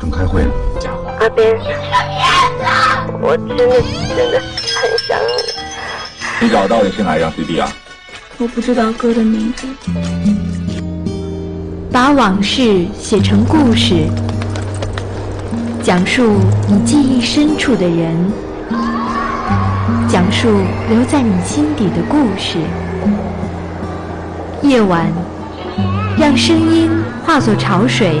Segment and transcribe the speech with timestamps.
[0.00, 0.50] 正开会呢。
[1.20, 1.44] 阿斌，
[3.20, 3.56] 我真的
[4.16, 5.26] 真的很想你。
[6.40, 7.68] 你找到底是哪一张 CD 啊？
[8.38, 9.66] 我不知道歌的名字。
[11.90, 14.06] 把往事写成故事，
[15.82, 16.36] 讲述
[16.68, 18.32] 你记忆深处的人，
[20.08, 20.48] 讲述
[20.88, 22.58] 留在你心底的故事。
[24.62, 25.10] 夜晚，
[26.16, 26.88] 让声音
[27.24, 28.20] 化作潮水，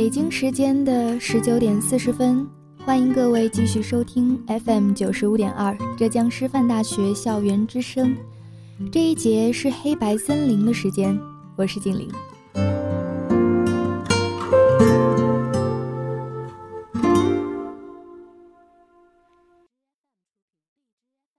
[0.00, 2.48] 北京时间的十九点四十分，
[2.86, 8.16] 欢迎各位继续收听 FM 九十五点二浙江师范大学校园之声。
[8.90, 11.20] 这一节是黑白森林的时间，
[11.54, 12.08] 我是静玲。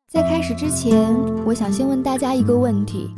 [0.08, 1.12] 在开始之前，
[1.46, 3.10] 我想先问大家一个问题：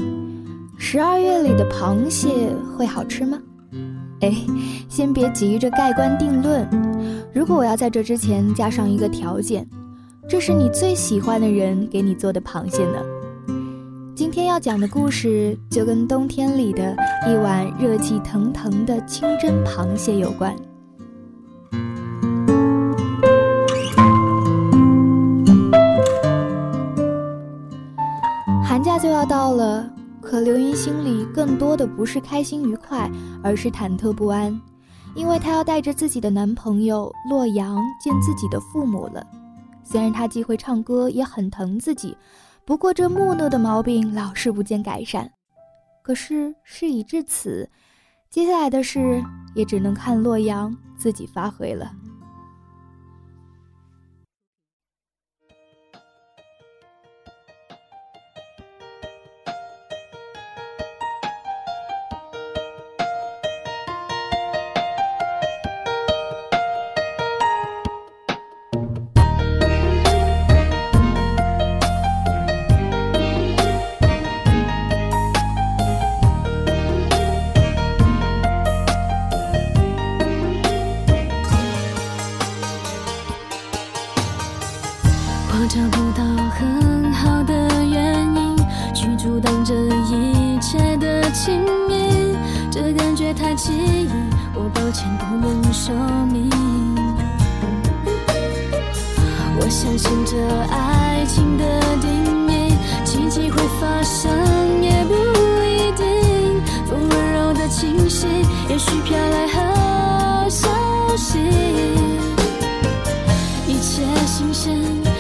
[0.78, 3.38] 十二月里的螃蟹会好吃吗？
[4.24, 4.34] 哎，
[4.88, 6.66] 先别急着盖棺定论。
[7.34, 9.68] 如果我要在这之前加上一个条件，
[10.30, 13.00] 这是你最喜欢的人给你做的螃蟹呢？
[14.16, 16.96] 今天要讲的故事就跟冬天里的
[17.28, 20.56] 一碗热气腾腾的清蒸螃蟹有关。
[28.64, 29.93] 寒假就要到了。
[30.24, 33.12] 可刘英心里更多的不是开心愉快，
[33.44, 34.60] 而是忐忑不安，
[35.16, 39.26] 因为她要带着自己的男朋友洛阳见自己的父母了。
[39.84, 42.18] 虽然她既会唱歌，也很疼自己，
[42.66, 45.30] 不过这木讷的毛病老是不见改善。
[46.02, 47.70] 可是事已至此，
[48.30, 49.24] 接下来的事
[49.54, 51.92] 也只能看洛阳自己发挥了。
[113.84, 115.13] 一切新鲜。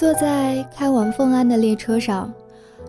[0.00, 2.32] 坐在开往凤安的列车上，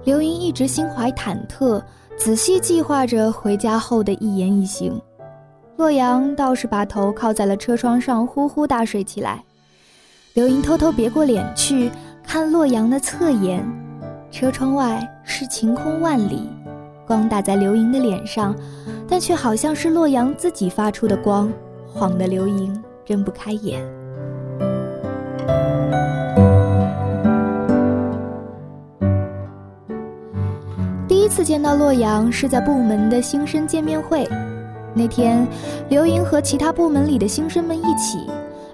[0.05, 1.83] 刘英一直心怀忐忑，
[2.15, 4.97] 仔细计划着回家后的一言一行。
[5.75, 9.43] 洛阳倒是把头靠在了车窗上，呼呼大睡起来。
[10.35, 11.91] 刘英偷偷别过脸去，
[12.23, 13.61] 看洛阳的侧颜，
[14.31, 16.47] 车窗外是晴空万里，
[17.05, 18.55] 光打在刘莹的脸上，
[19.05, 21.51] 但却好像是洛阳自己发出的光，
[21.93, 23.85] 晃得刘莹睁不开眼。
[31.31, 34.27] 次见到洛阳是在部门的新生见面会，
[34.93, 35.47] 那天，
[35.87, 38.29] 刘莹和其他部门里的新生们一起。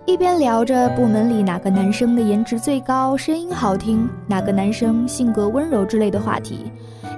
[0.08, 6.72] 一边聊着部门里哪个男生的颜值最高、声音好听，哪个男生性格温柔之类的话题，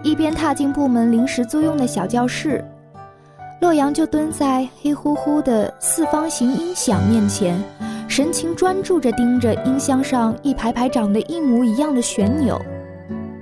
[0.03, 2.61] 一边踏进部门临时租用的小教室，
[3.61, 7.57] 洛阳就蹲在黑乎乎的四方形音响面前，
[8.09, 12.59] 神情专注着盯着音箱上一排排长得一模一样的旋钮。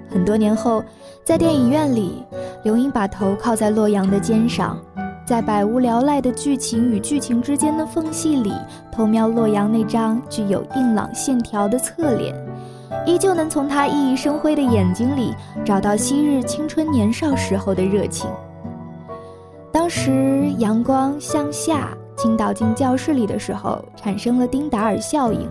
[0.10, 0.84] 很多年后，
[1.28, 2.24] 在电影院里，
[2.64, 4.80] 刘英把头靠在洛阳的肩上。
[5.26, 8.54] 在百无聊赖的剧情与剧情之间的缝隙里，
[8.90, 12.34] 偷瞄洛阳那张具有硬朗线条的侧脸，
[13.06, 15.36] 依旧能从他熠熠生辉的眼睛里
[15.66, 18.30] 找到昔日青春年少时候的热情。
[19.70, 25.46] 当时阳光向下倾倒进教室里的时候，产生了丁达尔效应，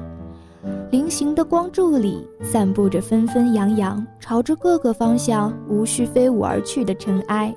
[0.90, 7.54] 菱形的光柱里散布着纷纷扬扬朝着各个方向无序飞舞而去的尘埃。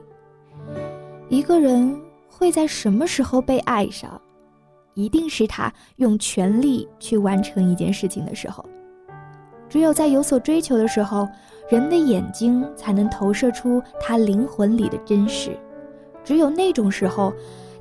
[1.28, 2.00] 一个人。
[2.32, 4.10] 会在什么时候被爱上？
[4.94, 8.64] 一定是他用全力去完成一件事情的时候。
[9.68, 11.28] 只有在有所追求的时候，
[11.70, 15.52] 人的眼睛才能投射出他灵魂里的真实。
[16.24, 17.34] 只有那种时候，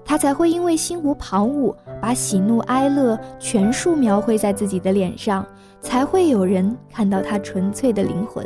[0.08, 5.44] 他才会因为心无旁骛，把喜怒哀乐全数描绘在自己的脸上，
[5.82, 8.42] 才会有人看到他纯粹的灵魂。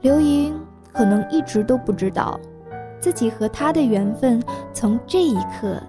[0.00, 0.52] 刘莹
[0.92, 2.38] 可能一直都不知道。
[2.98, 4.42] 自己和他的缘分
[4.72, 5.80] 从这一刻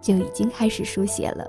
[0.00, 1.46] 就已经开始书写了。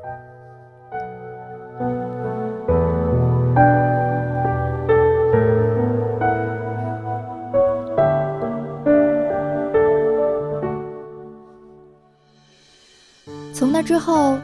[13.57, 14.37] 从那之后，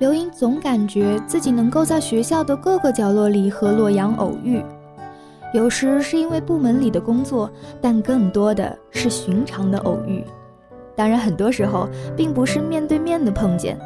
[0.00, 4.60] 刘英总感觉自己能够在学校的各个角落里和洛阳偶遇。
[5.54, 7.48] 有时是因为部门里的工作，
[7.80, 10.24] 但更多的是寻常的偶遇。
[10.96, 13.78] 当然，很多时候并不是面对面的碰见。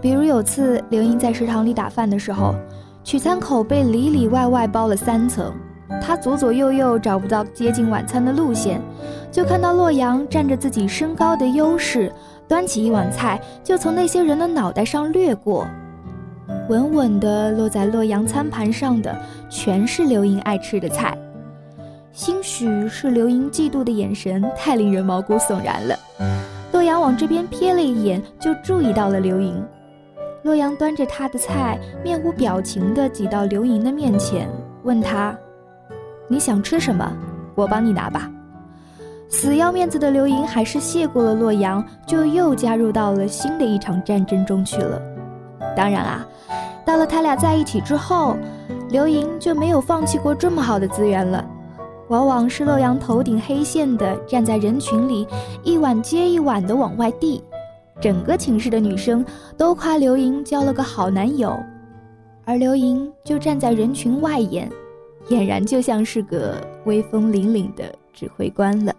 [0.00, 2.54] 比如有次刘英在食堂里打饭的时候，
[3.02, 5.52] 取餐口被里里外外包了三层，
[6.00, 8.80] 她左左右右找不到接近晚餐的路线，
[9.32, 12.12] 就看到洛阳占着自己身高的优势，
[12.46, 15.66] 端起一碗菜就从那些人的脑袋上掠过。
[16.68, 19.16] 稳稳地落在洛阳餐盘上的，
[19.48, 21.16] 全是刘莹爱吃的菜。
[22.12, 25.98] 兴许是刘莹嫉妒的眼神太令人毛骨悚然了。
[26.72, 29.64] 洛阳往这边瞥了一眼，就注意到了刘莹。
[30.42, 34.48] 洛阳端着他的菜，面无表情地挤到刘莹的面前，
[34.82, 35.36] 问他
[36.28, 37.10] ：“你想吃什么？
[37.54, 38.30] 我帮你拿吧。”
[39.28, 45.00] 死要面子的刘莹还是谢过了洛阳，就又加入到了新的一场战争中去了。
[45.76, 46.26] 当然啊。
[46.86, 48.36] 到了他俩在一起之后，
[48.90, 51.42] 刘莹就没有放弃过这么好的资源了，
[52.08, 55.26] 往往是洛阳头顶黑线的站在人群里，
[55.62, 57.42] 一碗接一碗的往外递，
[58.02, 59.24] 整个寝室的女生
[59.56, 61.58] 都夸刘莹交了个好男友，
[62.44, 64.70] 而刘莹就站在人群外沿，
[65.30, 68.92] 俨然就像是个威风凛凛的指挥官了。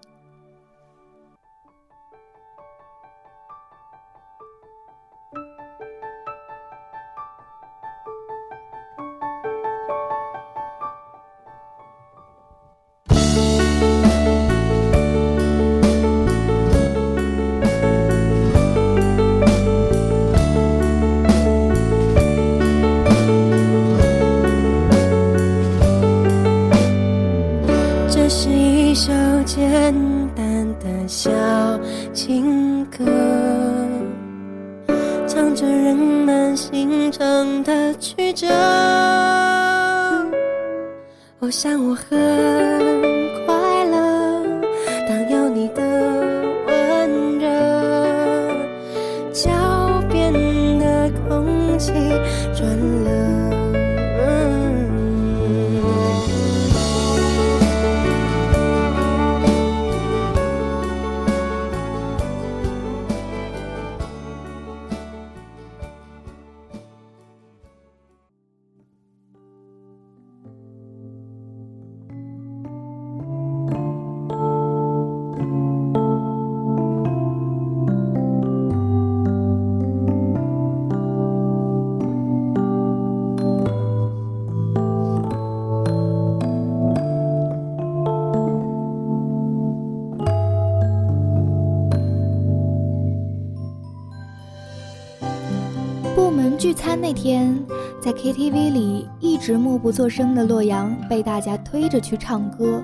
[96.75, 97.57] 餐那天，
[98.01, 102.83] 在 KTV 里一直默不作声的洛阳被大家推着去唱歌。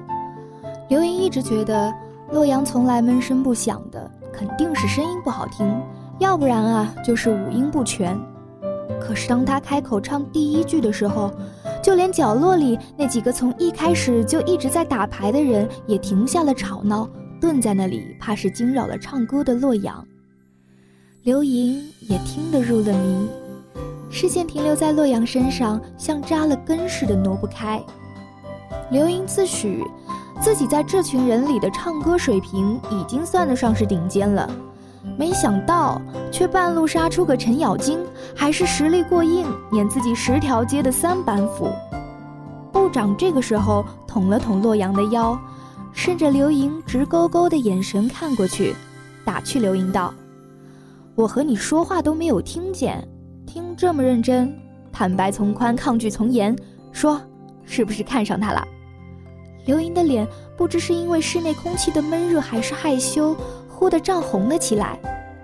[0.89, 1.93] 刘莹一直觉得
[2.31, 5.69] 洛阳从来闷声不响的，肯定是声音不好听，
[6.19, 8.17] 要不然啊就是五音不全。
[8.99, 11.31] 可是当他开口唱第一句的时候，
[11.83, 20.05] 就连角落里那几个从一开始就一直在打牌的人也停下了吵闹，顿在那里，怕是惊扰了唱歌的洛阳。
[21.23, 23.27] 刘莹也听得入了迷。
[24.11, 27.81] 视线停留在洛阳身上，像扎了根似的挪不开。
[28.91, 29.87] 刘英自诩
[30.41, 34.49] 自己在这群人里的唱歌水平已经算得上是顶尖了，
[35.17, 37.99] 没想到却半路杀出个程咬金，
[38.35, 41.71] 还是实力过硬，撵自己十条街的三板斧。
[42.71, 45.39] 部长这个时候捅了捅洛阳的腰，
[45.93, 48.75] 顺着刘莹直勾勾的眼神看过去，
[49.23, 50.13] 打趣刘莹道
[51.15, 53.07] ：“我和你说话都没有听见。”
[53.53, 54.57] 听这么认真，
[54.93, 56.55] 坦白从宽，抗拒从严，
[56.93, 57.21] 说
[57.65, 58.65] 是不是看上他了？
[59.65, 63.35] 刘莹的脸不知是因为室内空气的闷热，还是害羞，
[63.67, 64.97] 忽地涨红了起来。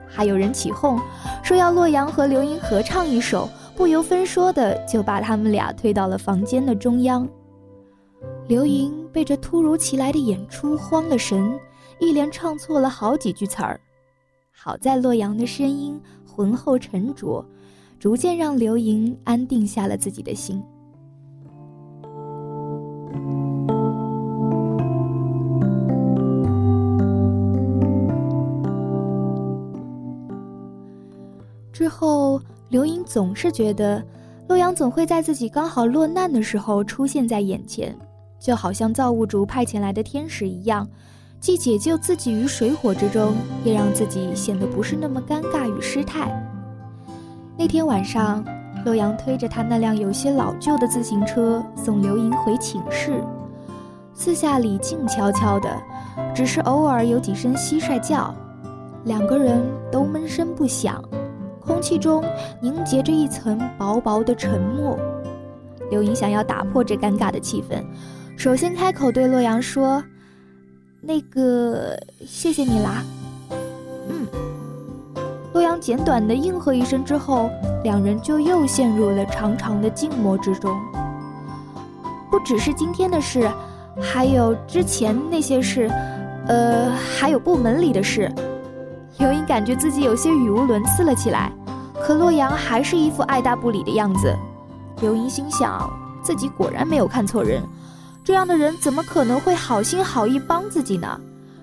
[0.08, 0.98] 还有人起哄，
[1.44, 7.28] 说要洛阳和刘莹合唱一首，不由分说的就把他们俩推到了房间的中央。
[8.48, 11.60] 刘莹被这突如其来的演出慌了神，
[12.00, 13.78] 一连唱错了好几句词儿。
[14.54, 17.46] 好在洛阳的声音浑厚沉着。
[18.00, 20.62] 逐渐让刘莹安定下了自己的心。
[31.72, 34.04] 之后，刘莹总是觉得，
[34.48, 37.96] 洛阳总会在自己刚好落难的时候出现在眼前，
[38.40, 40.88] 就好像造物主派遣来的天使一样，
[41.40, 46.47] 既解救自己于水火之中，也让自己显得不是那么尴尬与失态。
[47.60, 48.46] 那天晚上，
[48.86, 53.20] 洛阳推着他那辆有些老旧的自行车送刘莹回寝室。
[54.14, 55.70] 四下里静悄悄的，
[56.36, 58.34] 只是偶尔有几声蟋蟀叫。
[59.06, 59.60] 两个人
[59.92, 61.04] 都闷声不响，
[61.60, 62.24] 空气中
[62.62, 64.96] 凝结着一层薄薄的沉默。
[65.90, 67.84] 刘莹想要打破这尴尬的气氛，
[68.38, 70.04] 首先开口对洛阳说
[71.02, 73.04] ：“那个，谢谢你啦。”
[75.54, 77.50] 洛阳简短的应和一声之后，
[77.84, 80.78] 两人就又陷入了长长的静默之中。
[82.30, 83.50] 不只是今天的事，
[84.00, 85.90] 还有之前那些事，
[86.48, 88.32] 呃，还有部门里的事。
[89.18, 91.52] 刘英感觉自己有些语无伦次了起来，
[92.04, 94.36] 可洛阳还是一副爱答不理的样子。
[95.02, 95.90] 刘英心想，
[96.22, 97.64] 自己果然没有看错人，
[98.24, 101.20] 这样的人怎么可能会好心好意帮自己呢？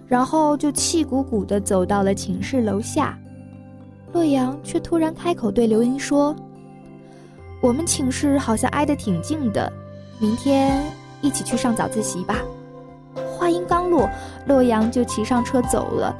[0.08, 3.16] 然后就气鼓鼓地走到了寝室楼下。
[4.14, 6.34] 洛阳却突然开口对刘英说
[7.60, 9.70] ：“我们寝室好像挨得挺近的，
[10.20, 10.80] 明天
[11.20, 12.38] 一起去上早自习吧。”
[13.36, 14.08] 话音刚落，
[14.46, 16.16] 洛阳就骑上车走了，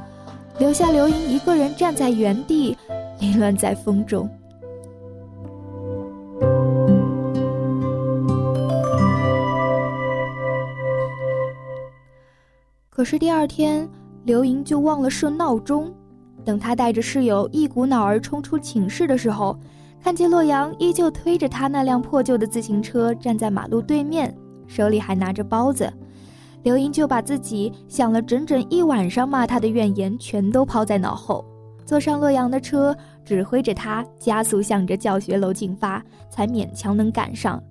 [0.59, 2.77] 留下刘英一个人站在原地，
[3.21, 4.29] 凌乱在风中。
[12.89, 13.89] 可是第二天，
[14.25, 15.93] 刘莹就忘了设闹钟。
[16.45, 19.57] 等他带着室友一股脑儿冲出寝室的时候，
[20.03, 24.33] 看见洛阳依旧推着他那辆破旧的自行车站在马路对面，
[24.67, 25.91] 手里还拿着包子。
[26.61, 31.43] 刘英就把自己想了整整一晚上骂他的怨言全都抛在脑后，
[31.85, 37.61] 坐上洛阳的车，指挥着他加速向着教学楼进发，才勉强能赶上。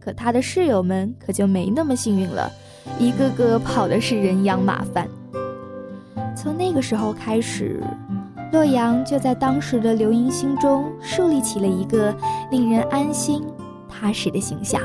[0.00, 2.50] 可他的室友们可就没那么幸运了，
[2.98, 5.06] 一个个跑的是人仰马翻。
[6.34, 7.82] 从那个时候开始。
[8.52, 12.14] 洛阳就在当时的刘英心中树立起了一个
[12.50, 13.44] 令人安心、
[13.88, 14.80] 踏实的形象。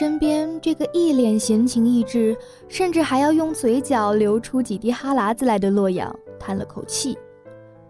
[0.00, 2.34] 身边这个一脸闲情逸致，
[2.68, 7.18] 甚至还要用嘴角流出几滴哈喇子来的洛阳叹了口气。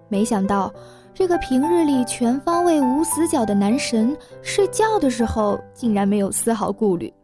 [0.09, 0.75] 没想到，
[1.15, 7.15] 这个平日里全方位无死角的男神，睡觉的时候竟然没有丝毫顾虑。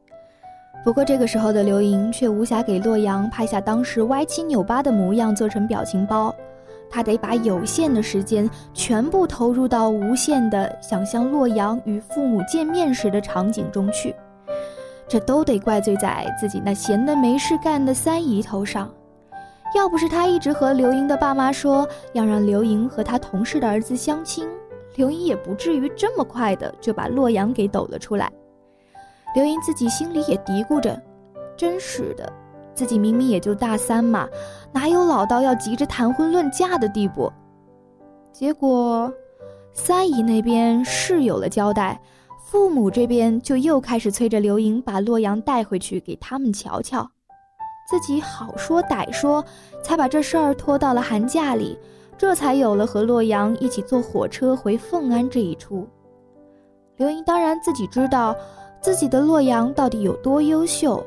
[0.84, 6.32] 不过这个时候的刘莹却无暇给洛阳拍下当时歪七扭八的模样做成表情包，
[6.88, 14.14] 她得把有限的时间全部投入到无限的想象洛阳与父母见面时的场景中去。
[15.08, 18.92] 这都得怪罪在自己那闲得没事干的三姨头上。
[19.74, 24.48] 要不是她一直和刘莹的爸妈说要让刘莹和她同事的儿子相亲，
[24.94, 28.30] 刘莹也不至于这么快的就把洛阳给抖了出来。
[29.34, 31.00] 刘莹自己心里也嘀咕着
[31.56, 32.32] ：“真是的，
[32.74, 34.26] 自己明明也就大三嘛，
[34.72, 37.30] 哪有老到要急着谈婚论嫁的地步？”
[38.32, 39.12] 结果，
[39.72, 42.00] 三姨那边是有了交代，
[42.56, 47.06] 父母这边就又开始催着刘莹把洛阳带回去给他们瞧瞧。
[47.86, 49.44] 自己好说歹说，
[49.82, 51.78] 才把这事儿拖到了寒假里，
[52.16, 55.86] 这才有了和洛阳一起坐火车回凤安这一出。
[56.96, 58.34] 刘莹当然自己知道。
[58.80, 61.04] 自己的洛阳到底有多优秀？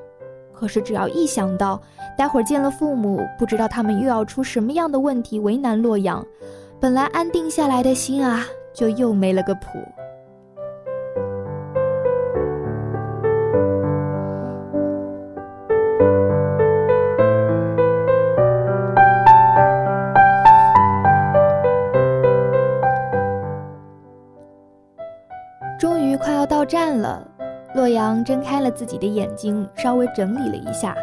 [0.54, 1.82] 可是只要一想到
[2.16, 6.24] 待会儿见了父母，不知道他们又要出什么样的问题为难洛阳，
[6.80, 9.80] 本来安定下来的心啊，就又没了个谱。
[26.70, 27.28] 站了。
[27.76, 30.96] 洛阳睁开了自己的眼睛，稍微整理了一下，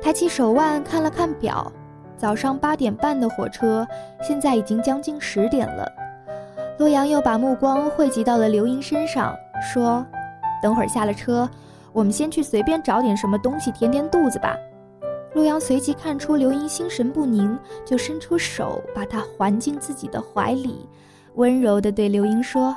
[0.00, 1.70] 抬起手腕看了看表，
[2.16, 3.86] 早上八点半的火车，
[4.22, 5.86] 现在已经将近十点了。
[6.78, 9.36] 洛阳又把目光汇集到了刘英身上，
[9.72, 10.04] 说
[10.62, 11.48] ：“等会儿下了车，
[11.92, 14.56] 我们先去随便找点什么东西填填肚子吧。”
[15.34, 20.88] 洛阳随即看出刘英心神不宁，就伸出手把她环进自己的怀里，
[21.34, 22.74] 温柔地对刘英说：“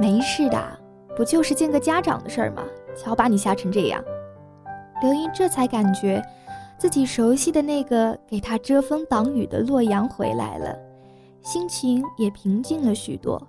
[0.00, 0.58] 没事的。”
[1.16, 2.62] 不就是见个家长的事儿吗？
[2.94, 4.02] 瞧把你吓成这样，
[5.02, 6.22] 刘英这才感觉，
[6.78, 10.78] 自己熟悉的那个给他遮风挡雨的洛阳回来了，
[11.42, 13.42] 心情也平静了许多。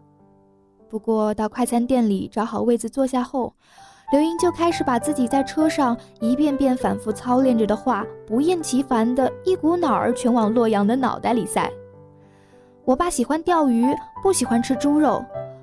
[0.89, 3.53] 不过到快餐店里找好位子坐下后，
[4.12, 11.69] 刘英就开始把自己在车上一遍遍反复操练着的话不厌其烦的一股脑儿全往洛阳的脑袋里塞。
[12.86, 13.86] 我爸喜欢钓鱼，
[14.23, 15.21] 不喜欢吃猪肉。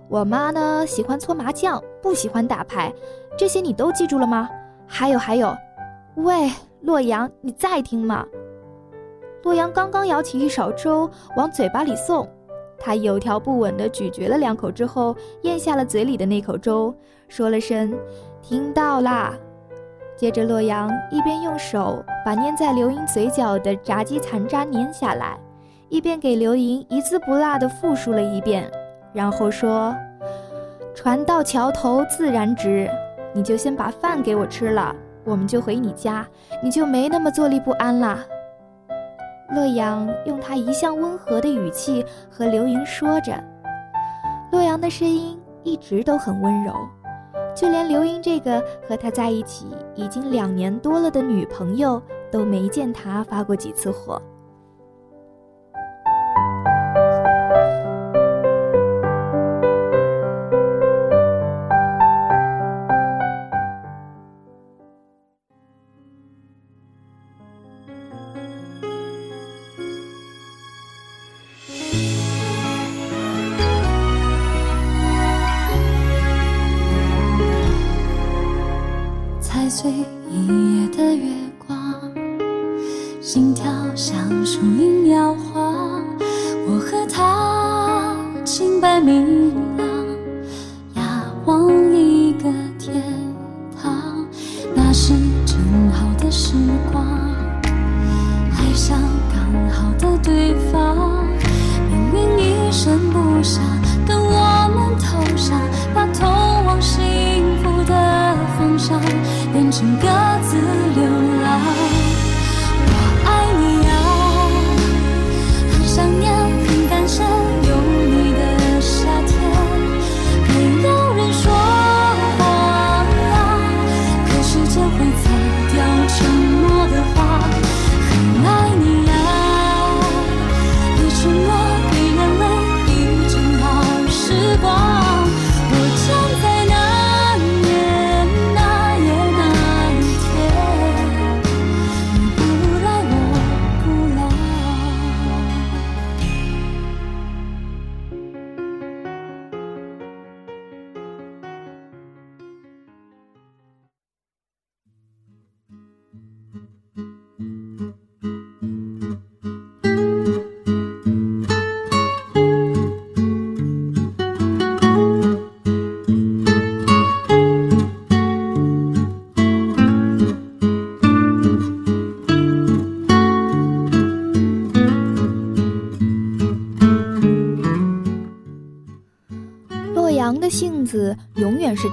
[0.08, 2.92] 我妈呢喜欢搓麻将，不喜欢打牌，
[3.36, 4.48] 这些你都记住了吗？
[4.86, 5.56] 还有还有，
[6.16, 6.50] 喂，
[6.82, 8.24] 洛阳，你在听吗？
[9.42, 12.28] 洛阳刚刚舀起一勺粥往嘴巴里送，
[12.78, 16.94] 他有条不紊地咀嚼了两口之后，咽下了嘴里的那口粥，
[17.28, 17.94] 说了声
[18.42, 19.34] “听到啦”。
[20.16, 25.36] 接着，洛阳一边用手把粘在刘英嘴角的炸鸡残渣粘下来，
[25.88, 28.70] 一边给刘莹一字不落地复述了一遍。
[29.14, 29.94] 然后说
[30.94, 32.90] ：“船到桥头自然直，
[33.32, 36.26] 你就先把饭给我吃了，我们就回你家，
[36.60, 38.18] 你就没那么坐立不安啦。”
[39.54, 43.32] 洛阳用他一向温和的语气和刘莹说着，
[44.50, 46.74] 洛阳的声音一直都很温柔，
[47.54, 54.20] 就连刘英这个和他在一起已经两年多了的女朋友都没见他发过几次火。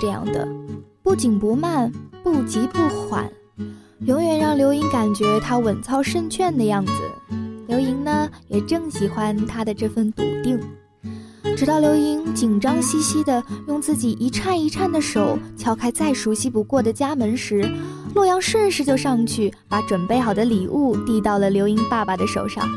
[0.01, 0.47] 这样的，
[1.03, 1.91] 不紧不慢，
[2.23, 3.31] 不急不缓，
[3.99, 6.91] 永远让刘莹感觉他稳操胜券的样子。
[7.67, 10.59] 刘莹呢，也正喜欢他的这份笃定。
[11.55, 17.63] 直到刘莹紧张兮兮地用自己一颤一颤的手敲开再熟悉不过的家门时，
[18.15, 22.67] 洛阳顺势就上去把准备好的礼物递到了刘莹爸爸的手上。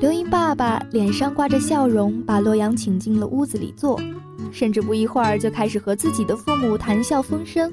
[0.00, 4.00] 刘莹爸爸脸上挂着笑容，把洛阳请进了屋子里坐，
[4.52, 7.72] 甚至不一会儿就开始和自己的父母谈笑风生。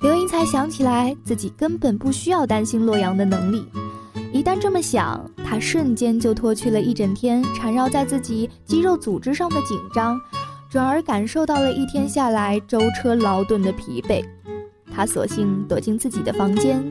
[0.00, 3.66] 刘英才想起来，自己根本不需要担心洛阳的能力。
[4.32, 10.20] 一旦这么想，他瞬间就脱去了一整天缠绕在自己肌肉组织上的紧张，
[10.70, 14.24] 转而感受到了一天下来舟车劳顿的疲惫。
[14.94, 16.84] 他索性躲进自己的房间，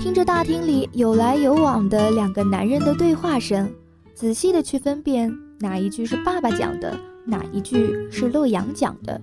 [0.00, 3.70] 听着大厅里有来有往的两个男人的对话声，
[4.14, 9.20] 仔细的去分辨哪一句是爸爸讲的，哪一句是洛阳讲的，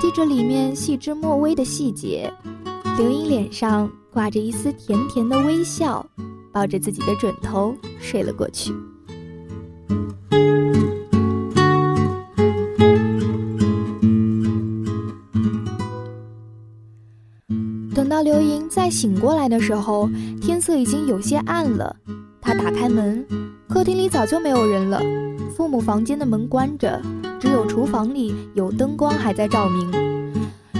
[0.00, 2.32] 记着里面细枝末微的细节。
[2.98, 6.06] 刘英脸上挂着一丝甜甜的微笑。
[6.54, 8.72] 抱着自己的枕头睡了过去。
[17.92, 20.08] 等到刘莹再醒过来的时候，
[20.40, 21.96] 天色已经有些暗了。
[22.40, 23.26] 她打开门，
[23.68, 25.02] 客厅里早就没有人了，
[25.56, 27.02] 父母房间的门关着，
[27.74, 29.90] 厨房里有灯光还在照明。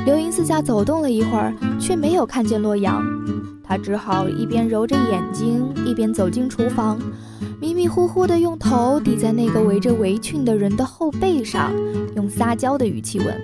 [0.06, 3.04] 刘莹四下走动了一会儿，却没有看见洛阳。
[3.64, 6.96] 他只好一边揉着眼睛，一边走进厨房，
[7.60, 11.72] 迷迷糊糊地用头抵在那个围着围裙的人的后背上，
[12.14, 13.42] 用撒娇的语气问：“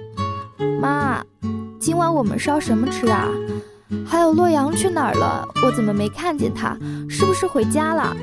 [0.81, 1.21] 妈，
[1.81, 3.27] 今晚我们烧什么吃啊？
[4.07, 5.45] 还有洛阳去哪儿了？
[5.65, 6.79] 我怎么没看见他？
[7.09, 8.17] 是不是回家了？”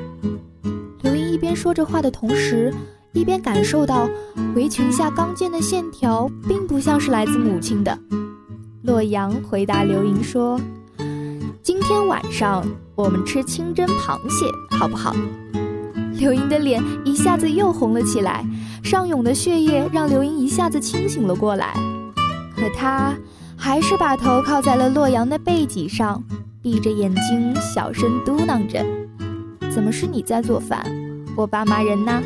[1.04, 2.72] 刘英一边说着话的同时，
[3.12, 4.08] 一边感受到
[4.54, 7.98] 围裙下刚健的线条，并不像是来自母亲的。
[8.82, 10.60] 洛阳回答刘莹说。
[11.62, 15.14] 今天晚上我们吃清蒸螃蟹，好不好？
[16.14, 18.42] 刘莹的脸一下子又红了起来，
[18.82, 21.74] 上涌的血液让刘莹一下子清醒了过来。
[22.56, 23.14] 可她
[23.54, 26.22] 还是把头靠在了洛阳的背脊上，
[26.62, 28.84] 闭着眼睛小声嘟囔着
[29.70, 30.84] ：“怎么是你在做饭？
[31.36, 32.22] 我爸妈人呢？”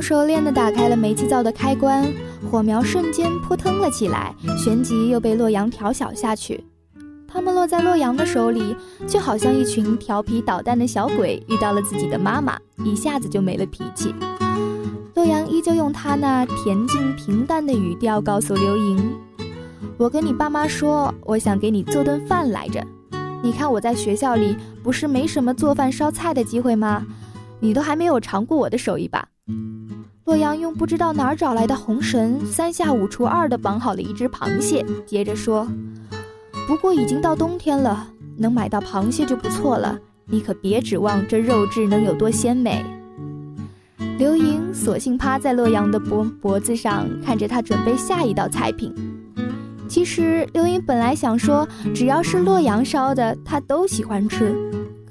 [0.00, 2.06] 熟练地打开了煤气灶的开关，
[2.50, 6.64] 火苗瞬间扑腾了起来，旋即又被洛阳调小下去。
[7.28, 8.74] 它们落在洛阳的手里，
[9.06, 14.14] 就好像一群调皮捣蛋的小鬼遇到了自己的妈妈，一下子就没了脾气。
[15.14, 19.12] 洛阳依旧用他那恬静平淡的语调告诉刘莹
[19.98, 22.82] ：“我跟你爸妈说，我想给你做顿饭来着。
[23.42, 27.04] 你看我在学校里不是没什么做饭烧菜的机会吗？
[27.60, 29.28] 你都还没有尝过我的手艺吧？”
[30.24, 35.66] 洛阳用不知道哪儿找来的红绳，三下五除二地绑好了一只螃蟹，接着说
[36.66, 39.96] ：“不过已经到冬天了，能买到螃蟹就不错了。
[40.26, 42.84] 你可别指望这肉质能有多鲜美。”
[44.18, 48.92] 刘莹索性趴在洛阳的脖脖子上，看着他准备下一道菜品。
[49.86, 54.52] 其实刘莹本来想说，只要是洛阳烧的，她都喜欢吃。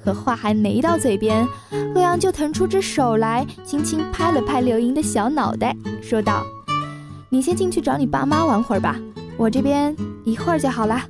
[0.06, 1.44] 可话还没到嘴边，
[1.92, 6.46] 洛阳就腾出只手来，轻轻拍了拍刘莹的小脑袋，说道
[7.28, 8.94] ：“你先进去找你爸妈玩会儿吧，
[9.36, 11.02] 我这边一会儿就好了。”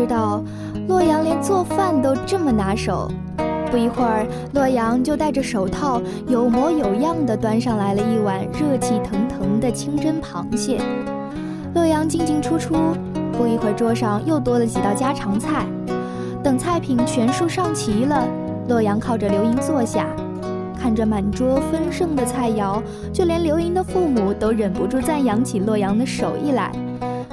[0.00, 0.42] 知道，
[0.88, 3.10] 洛阳连做饭都这么拿手。
[3.70, 10.80] 不一会儿，洛阳就戴着手套，有模有样地端上来了一碗热气腾腾的清蒸螃蟹。
[11.74, 12.74] 洛阳进进出出，
[13.36, 15.66] 不一会儿桌上又多了几道家常菜。
[16.42, 18.26] 等菜品全数上齐了，
[18.68, 20.06] 洛阳靠着刘莹坐下，
[20.80, 22.80] 看着满桌丰盛的菜肴，
[23.12, 26.72] 就连刘莹的父母都忍不住赞扬起洛阳的手艺来。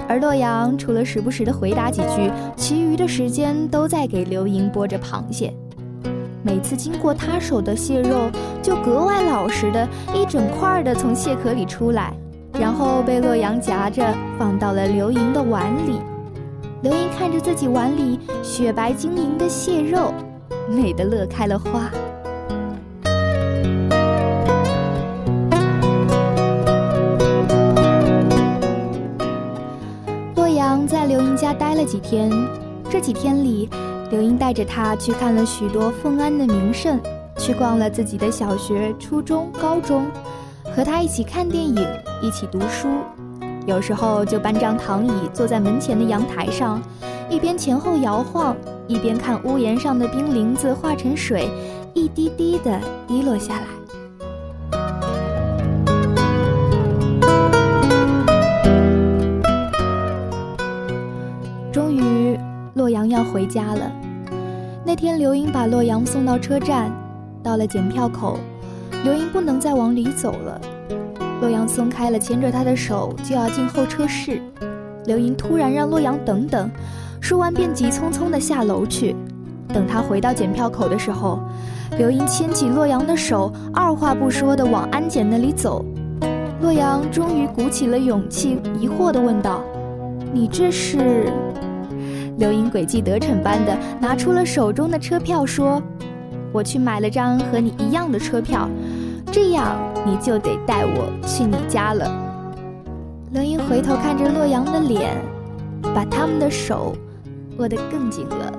[0.08, 5.54] 而洛阳除了时不时的回答几句，其余的时间都在给刘莹剥着螃蟹。
[6.44, 8.30] 每次经过他手的蟹肉，
[8.62, 12.14] 就格外老实的一整块的从蟹壳里出来，
[12.54, 16.00] 然后被洛阳夹着放到了刘莹的碗里。
[16.84, 20.14] 刘莹看着自己碗里雪白晶莹的蟹肉，
[20.70, 21.92] 美得乐开了花。
[31.78, 32.32] 了几天，
[32.90, 33.70] 这几天里。
[34.10, 36.98] 刘英带着他去看了许多奉安的名胜，
[37.38, 40.06] 去逛了自己的小学、初中、高中，
[40.74, 41.86] 和他一起看电影，
[42.22, 42.88] 一起读书。
[43.66, 46.82] 有时候就搬张躺椅坐在门前的阳台上，
[47.30, 48.56] 一边前后摇晃，
[48.88, 51.50] 一边看屋檐上的冰凌子化成水，
[51.94, 53.68] 一滴滴的滴落下来。
[63.58, 63.92] 家了。
[64.86, 66.92] 那天，刘英把洛阳送到车站，
[67.42, 68.38] 到了检票口，
[69.04, 70.62] 刘英不能再往里走了。
[71.42, 74.40] 洛阳松开了牵着她的手，就要进候车室。
[75.06, 76.70] 刘英突然让洛阳等等，
[77.20, 79.16] 说完便急匆匆地下楼去。
[79.74, 81.40] 等他回到检票口的时候，
[81.98, 85.84] 刘英牵起洛阳的手，二话不说地往安检那里走。
[86.62, 89.62] 洛阳终于鼓起了勇气，疑惑地问道
[90.32, 91.32] ：“你这是？”
[92.38, 95.82] 刘英诡计得逞般的拿出了手中的车票，说
[96.54, 98.70] ：“我去买了张和你一样的车票，
[99.32, 102.10] 这样你就得带我去你家了。”
[103.34, 105.18] 刘英回头看着洛阳的脸，
[105.96, 106.96] 把他们的手
[107.58, 108.54] 握得更紧了。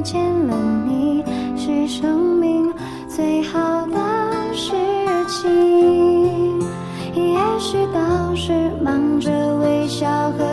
[0.00, 1.22] 遇见了你
[1.58, 2.72] 是生命
[3.06, 4.72] 最好的事
[5.28, 6.58] 情
[7.14, 10.08] 也许当时忙着微笑
[10.38, 10.49] 和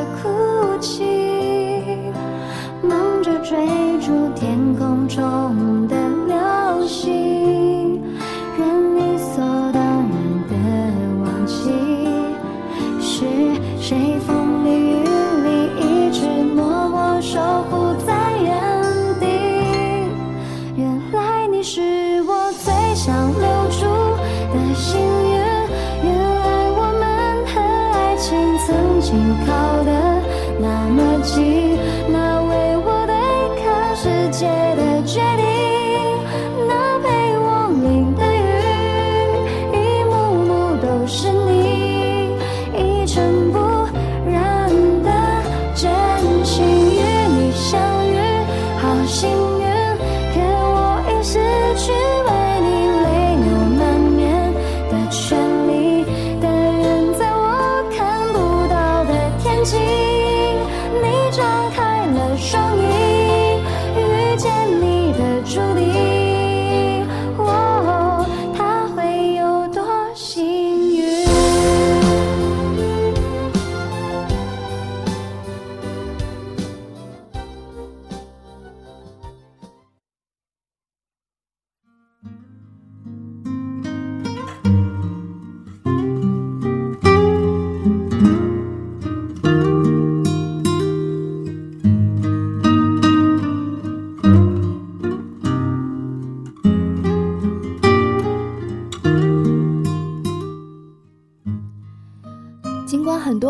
[60.89, 62.87] 你张开了双翼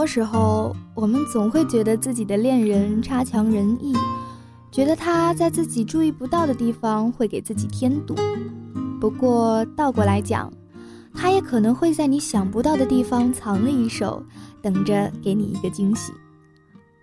[0.07, 3.93] 时候，我们总会觉得自己的恋人差强人意，
[4.71, 8.15] 觉得他在自己注意不到的地方会给自己添堵。
[8.99, 10.51] 不过倒过来讲，
[11.13, 14.23] 他也可能会在你想不到的地方藏了一手，
[14.61, 16.13] 等着给你一个惊喜。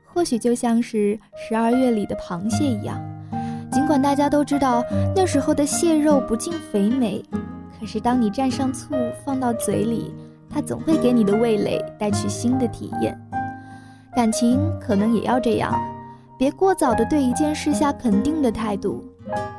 [0.05, 3.01] 或许就像是十二月里的螃蟹一样，
[3.71, 4.83] 尽管大家都知道
[5.15, 7.23] 那时候的蟹肉不尽肥美，
[7.79, 8.95] 可是当你蘸上醋
[9.25, 10.13] 放到嘴里。
[10.55, 13.21] 它总会给你的味蕾带去新的体验，
[14.15, 15.75] 感情可能也要这样，
[16.39, 19.05] 别过早的对一件事下肯定的态度，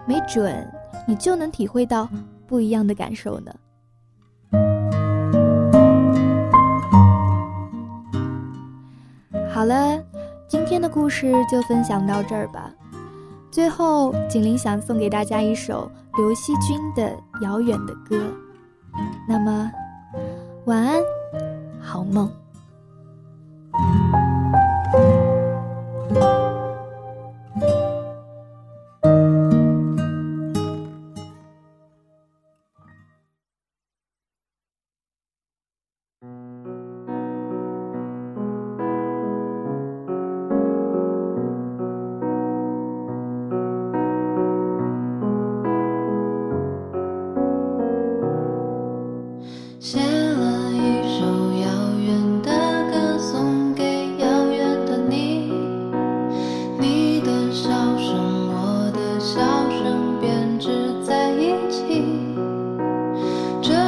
[0.06, 0.66] 没准
[1.06, 2.08] 你就能体会到
[2.48, 3.52] 不一样的感受呢。
[9.52, 10.02] 好了，
[10.48, 12.72] 今天的故事就分享到这儿吧。
[13.52, 17.12] 最后，锦麟想送给大家一首刘惜君的
[17.43, 18.16] 《遥远的歌》，
[19.28, 19.70] 那么。
[20.66, 21.03] 晚安，
[21.80, 22.28] 好梦。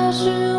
[0.07, 0.56] 可是。